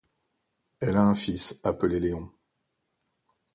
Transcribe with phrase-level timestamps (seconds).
[0.79, 2.31] Elle a un fils appelé Leon.